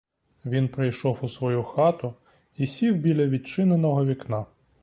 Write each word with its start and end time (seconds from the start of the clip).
Він 0.45 0.67
прийшов 0.67 1.19
у 1.21 1.27
свою 1.27 1.63
хату 1.63 2.13
і 2.57 2.67
сів 2.67 2.97
біля 2.97 3.27
відчиненого 3.27 4.05
вікна. 4.05 4.45